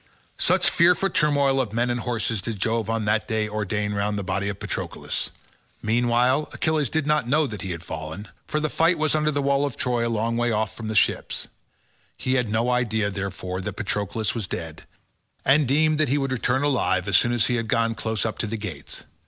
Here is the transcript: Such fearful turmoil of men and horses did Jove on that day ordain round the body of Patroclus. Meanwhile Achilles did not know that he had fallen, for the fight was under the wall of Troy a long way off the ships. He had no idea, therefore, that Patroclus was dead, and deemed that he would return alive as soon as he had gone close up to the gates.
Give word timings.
Such 0.39 0.71
fearful 0.71 1.11
turmoil 1.11 1.61
of 1.61 1.73
men 1.73 1.91
and 1.91 1.99
horses 1.99 2.41
did 2.41 2.57
Jove 2.57 2.89
on 2.89 3.05
that 3.05 3.27
day 3.27 3.47
ordain 3.47 3.93
round 3.93 4.17
the 4.17 4.23
body 4.23 4.49
of 4.49 4.59
Patroclus. 4.59 5.29
Meanwhile 5.83 6.49
Achilles 6.53 6.89
did 6.89 7.05
not 7.05 7.27
know 7.29 7.45
that 7.45 7.61
he 7.61 7.69
had 7.69 7.83
fallen, 7.83 8.27
for 8.47 8.59
the 8.59 8.67
fight 8.67 8.97
was 8.97 9.13
under 9.13 9.29
the 9.29 9.43
wall 9.43 9.63
of 9.63 9.77
Troy 9.77 10.07
a 10.07 10.09
long 10.09 10.37
way 10.37 10.51
off 10.51 10.75
the 10.77 10.95
ships. 10.95 11.49
He 12.17 12.33
had 12.33 12.49
no 12.49 12.71
idea, 12.71 13.11
therefore, 13.11 13.61
that 13.61 13.73
Patroclus 13.77 14.33
was 14.33 14.47
dead, 14.47 14.85
and 15.45 15.67
deemed 15.67 15.99
that 15.99 16.09
he 16.09 16.17
would 16.17 16.31
return 16.31 16.63
alive 16.63 17.07
as 17.07 17.15
soon 17.15 17.31
as 17.31 17.45
he 17.45 17.57
had 17.57 17.67
gone 17.67 17.93
close 17.93 18.25
up 18.25 18.39
to 18.39 18.47
the 18.47 18.57
gates. 18.57 19.03